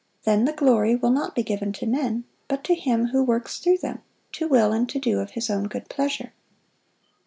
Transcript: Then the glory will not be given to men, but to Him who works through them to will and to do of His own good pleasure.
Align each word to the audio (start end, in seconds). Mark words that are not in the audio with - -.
Then 0.23 0.45
the 0.45 0.51
glory 0.51 0.95
will 0.95 1.11
not 1.11 1.35
be 1.35 1.43
given 1.43 1.71
to 1.73 1.85
men, 1.85 2.23
but 2.47 2.63
to 2.63 2.73
Him 2.73 3.09
who 3.09 3.23
works 3.23 3.59
through 3.59 3.77
them 3.77 4.01
to 4.31 4.47
will 4.47 4.73
and 4.73 4.89
to 4.89 4.97
do 4.97 5.19
of 5.19 5.33
His 5.37 5.47
own 5.47 5.65
good 5.65 5.89
pleasure. 5.89 6.33